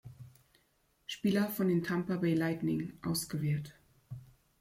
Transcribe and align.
Spieler 1.05 1.47
von 1.47 1.67
den 1.67 1.83
Tampa 1.83 2.15
Bay 2.17 2.33
Lightning 2.33 2.93
ausgewählt. 3.03 3.75